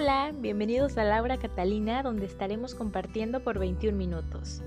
[0.00, 4.62] Hola, bienvenidos a Laura Catalina, donde estaremos compartiendo por 21 minutos.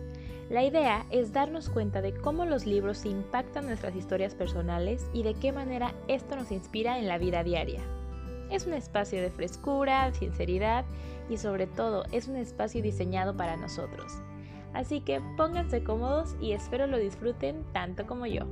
[0.49, 5.33] La idea es darnos cuenta de cómo los libros impactan nuestras historias personales y de
[5.35, 7.79] qué manera esto nos inspira en la vida diaria.
[8.49, 10.83] Es un espacio de frescura, sinceridad
[11.29, 14.11] y sobre todo es un espacio diseñado para nosotros.
[14.73, 18.47] Así que pónganse cómodos y espero lo disfruten tanto como yo.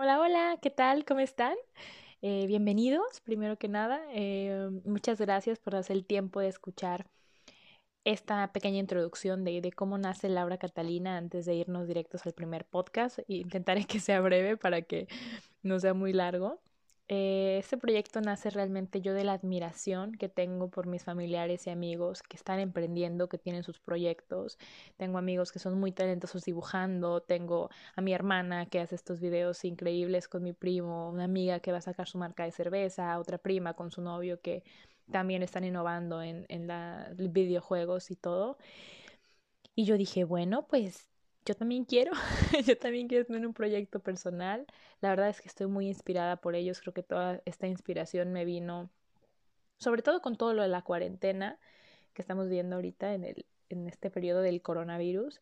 [0.00, 1.04] Hola, hola, ¿qué tal?
[1.04, 1.56] ¿Cómo están?
[2.22, 4.00] Eh, bienvenidos, primero que nada.
[4.12, 7.08] Eh, muchas gracias por hacer el tiempo de escuchar
[8.04, 12.64] esta pequeña introducción de, de, cómo nace Laura Catalina antes de irnos directos al primer
[12.64, 13.18] podcast.
[13.26, 15.08] Intentaré que sea breve para que
[15.64, 16.60] no sea muy largo.
[17.10, 21.70] Eh, este proyecto nace realmente yo de la admiración que tengo por mis familiares y
[21.70, 24.58] amigos que están emprendiendo, que tienen sus proyectos.
[24.98, 29.64] Tengo amigos que son muy talentosos dibujando, tengo a mi hermana que hace estos videos
[29.64, 33.38] increíbles con mi primo, una amiga que va a sacar su marca de cerveza, otra
[33.38, 34.62] prima con su novio que
[35.10, 38.58] también están innovando en, en la, videojuegos y todo.
[39.74, 41.07] Y yo dije, bueno, pues
[41.48, 42.12] yo también quiero,
[42.66, 44.66] yo también quiero tener un proyecto personal.
[45.00, 48.44] La verdad es que estoy muy inspirada por ellos, creo que toda esta inspiración me
[48.44, 48.90] vino,
[49.78, 51.58] sobre todo con todo lo de la cuarentena
[52.12, 55.40] que estamos viendo ahorita en, el, en este periodo del coronavirus.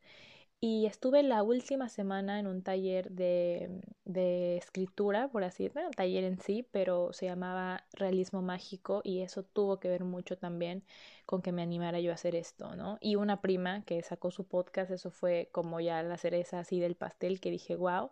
[0.59, 6.25] Y estuve la última semana en un taller de, de escritura, por así decirlo, taller
[6.25, 10.83] en sí, pero se llamaba Realismo Mágico y eso tuvo que ver mucho también
[11.27, 12.97] con que me animara yo a hacer esto, ¿no?
[13.01, 16.97] Y una prima que sacó su podcast, eso fue como ya la cereza así del
[16.97, 18.11] pastel que dije, wow.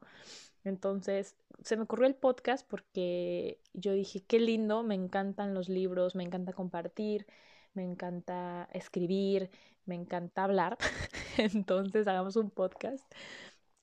[0.64, 6.14] Entonces se me ocurrió el podcast porque yo dije, qué lindo, me encantan los libros,
[6.14, 7.26] me encanta compartir,
[7.74, 9.50] me encanta escribir,
[9.86, 10.78] me encanta hablar.
[11.38, 13.04] Entonces hagamos un podcast.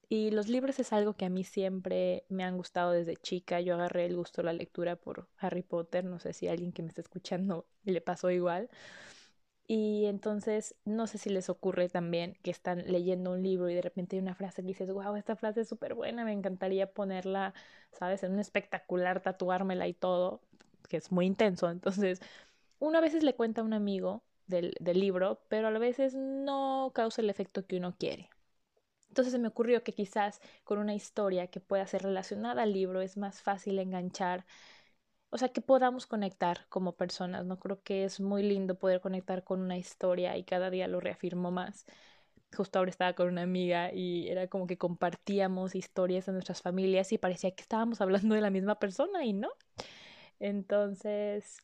[0.09, 3.61] Y los libros es algo que a mí siempre me han gustado desde chica.
[3.61, 6.05] Yo agarré el gusto de la lectura por Harry Potter.
[6.05, 8.69] No sé si a alguien que me está escuchando le pasó igual.
[9.67, 13.81] Y entonces, no sé si les ocurre también que están leyendo un libro y de
[13.81, 17.53] repente hay una frase que dices, wow, esta frase es súper buena, me encantaría ponerla,
[17.93, 18.23] ¿sabes?
[18.23, 20.41] En un espectacular, tatuármela y todo,
[20.89, 21.69] que es muy intenso.
[21.69, 22.19] Entonces,
[22.81, 27.21] una veces le cuenta a un amigo del, del libro, pero a veces no causa
[27.21, 28.29] el efecto que uno quiere.
[29.09, 33.01] Entonces se me ocurrió que quizás con una historia que pueda ser relacionada al libro
[33.01, 34.45] es más fácil enganchar
[35.31, 37.57] o sea, que podamos conectar como personas, ¿no?
[37.59, 41.51] Creo que es muy lindo poder conectar con una historia y cada día lo reafirmo
[41.51, 41.85] más.
[42.55, 47.13] Justo ahora estaba con una amiga y era como que compartíamos historias de nuestras familias
[47.13, 49.49] y parecía que estábamos hablando de la misma persona y no.
[50.39, 51.59] Entonces,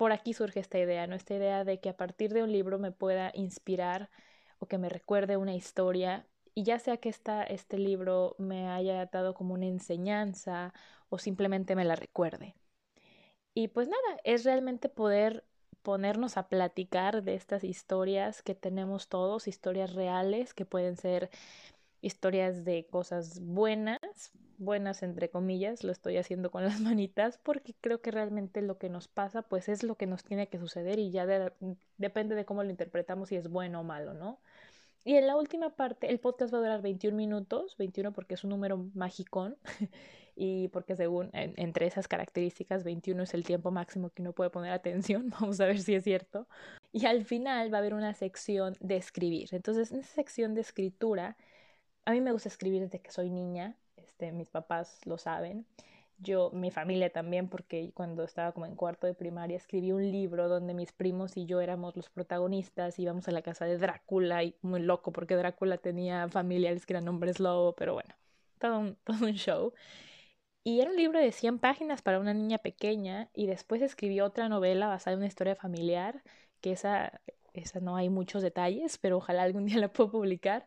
[0.00, 1.14] por aquí surge esta idea, ¿no?
[1.14, 4.08] Esta idea de que a partir de un libro me pueda inspirar
[4.58, 9.34] o que me recuerde una historia y ya sea que este libro me haya dado
[9.34, 10.72] como una enseñanza
[11.10, 12.54] o simplemente me la recuerde.
[13.52, 15.44] Y pues nada, es realmente poder
[15.82, 21.28] ponernos a platicar de estas historias que tenemos todos, historias reales que pueden ser
[22.02, 28.00] historias de cosas buenas, buenas entre comillas, lo estoy haciendo con las manitas porque creo
[28.00, 31.10] que realmente lo que nos pasa pues es lo que nos tiene que suceder y
[31.10, 31.26] ya
[31.98, 34.38] depende de cómo lo interpretamos si es bueno o malo, ¿no?
[35.02, 38.44] Y en la última parte, el podcast va a durar 21 minutos, 21 porque es
[38.44, 39.56] un número magicón
[40.36, 44.72] y porque según entre esas características 21 es el tiempo máximo que uno puede poner
[44.72, 46.46] atención, vamos a ver si es cierto.
[46.92, 49.48] Y al final va a haber una sección de escribir.
[49.52, 51.36] Entonces, en esa sección de escritura,
[52.04, 55.66] a mí me gusta escribir desde que soy niña, este, mis papás lo saben.
[56.18, 60.48] Yo, mi familia también, porque cuando estaba como en cuarto de primaria escribí un libro
[60.48, 64.54] donde mis primos y yo éramos los protagonistas, íbamos a la casa de Drácula y
[64.60, 68.14] muy loco porque Drácula tenía familiares que eran hombres lobo, pero bueno,
[68.58, 69.72] todo un, todo un show.
[70.62, 74.48] Y era un libro de 100 páginas para una niña pequeña y después escribí otra
[74.48, 76.22] novela basada en una historia familiar,
[76.60, 77.20] que esa,
[77.54, 80.66] esa no hay muchos detalles, pero ojalá algún día la pueda publicar,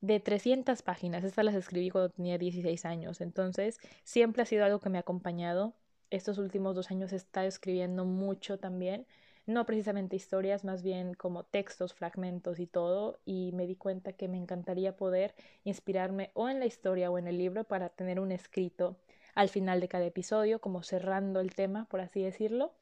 [0.00, 1.24] de 300 páginas.
[1.24, 5.02] Estas las escribí cuando tenía 16 años, entonces siempre ha sido algo que me ha
[5.02, 5.74] acompañado.
[6.10, 9.06] Estos últimos dos años he estado escribiendo mucho también,
[9.46, 14.28] no precisamente historias, más bien como textos, fragmentos y todo, y me di cuenta que
[14.28, 18.32] me encantaría poder inspirarme o en la historia o en el libro para tener un
[18.32, 18.96] escrito
[19.34, 22.72] al final de cada episodio, como cerrando el tema, por así decirlo.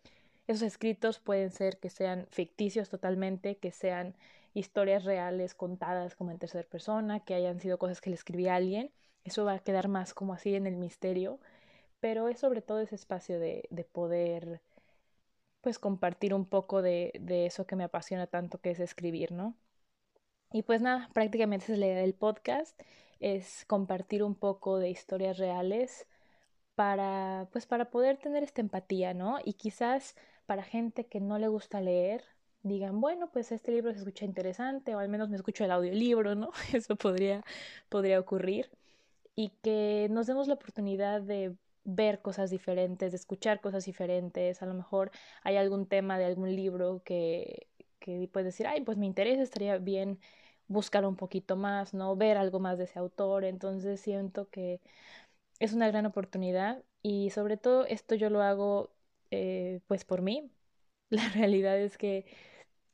[0.47, 4.15] Esos escritos pueden ser que sean ficticios totalmente, que sean
[4.55, 8.57] historias reales contadas como en tercera persona, que hayan sido cosas que le escribí a
[8.57, 8.91] alguien.
[9.25, 11.39] Eso va a quedar más como así en el misterio,
[12.01, 14.63] pero es sobre todo ese espacio de, de poder
[15.61, 19.57] pues compartir un poco de, de eso que me apasiona tanto que es escribir, ¿no?
[20.53, 22.81] Y pues nada, prácticamente es la idea del podcast,
[23.21, 26.07] es compartir un poco de historias reales
[26.75, 29.39] para, pues para poder tener esta empatía, ¿no?
[29.45, 30.17] Y quizás
[30.47, 32.25] para gente que no le gusta leer,
[32.63, 36.35] digan, bueno, pues este libro se escucha interesante, o al menos me escucho el audiolibro,
[36.35, 36.51] ¿no?
[36.75, 37.45] Eso podría,
[37.89, 38.71] podría ocurrir.
[39.37, 44.63] Y que nos demos la oportunidad de ver cosas diferentes, de escuchar cosas diferentes.
[44.63, 45.11] A lo mejor
[45.45, 47.69] hay algún tema de algún libro que,
[48.01, 50.21] que puedes decir, ay, pues me interesa, estaría bien
[50.69, 52.17] buscar un poquito más, ¿no?
[52.17, 53.45] Ver algo más de ese autor.
[53.45, 54.81] Entonces siento que
[55.61, 58.91] es una gran oportunidad y sobre todo esto yo lo hago
[59.31, 60.51] eh, pues por mí.
[61.11, 62.27] La realidad es que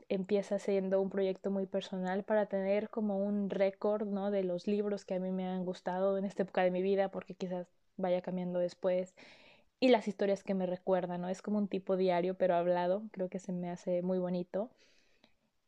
[0.09, 4.31] empieza siendo un proyecto muy personal para tener como un récord, ¿no?
[4.31, 7.11] De los libros que a mí me han gustado en esta época de mi vida,
[7.11, 9.15] porque quizás vaya cambiando después
[9.81, 11.29] y las historias que me recuerdan, ¿no?
[11.31, 14.71] Es como un tipo diario, pero hablado, creo que se me hace muy bonito.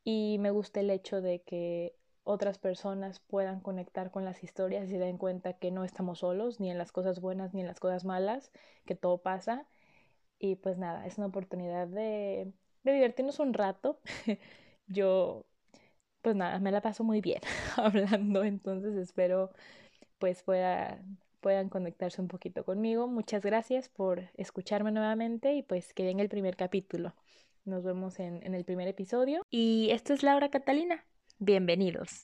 [0.05, 1.95] Y me gusta el hecho de que
[2.25, 6.61] otras personas puedan conectar con las historias y se den cuenta que no estamos solos,
[6.61, 8.51] ni en las cosas buenas ni en las cosas malas,
[8.87, 9.67] que todo pasa.
[10.39, 12.53] Y pues nada, es una oportunidad de,
[12.85, 14.01] de divertirnos un rato.
[14.87, 15.45] Yo,
[16.23, 17.41] pues nada, me la paso muy bien
[17.77, 19.51] hablando, entonces espero
[20.19, 21.03] pues pueda
[21.41, 23.07] puedan conectarse un poquito conmigo.
[23.07, 27.15] Muchas gracias por escucharme nuevamente y pues que den el primer capítulo.
[27.65, 29.43] Nos vemos en, en el primer episodio.
[29.49, 31.05] Y esto es Laura Catalina.
[31.39, 32.23] Bienvenidos.